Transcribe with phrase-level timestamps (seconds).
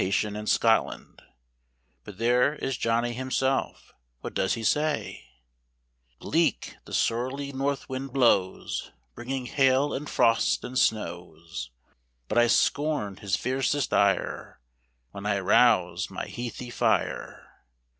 [0.01, 1.21] 9 lion in Scotland.
[2.03, 5.27] But there is Johnny himself; what does he say?
[6.15, 8.89] •/ Bleak the surly north wind blows.
[8.93, 11.69] 4 // Bringing hail, and frost, and snows;
[12.27, 14.59] But I scorn his fiercest ire,
[15.11, 17.61] When I rouse my heathy fire.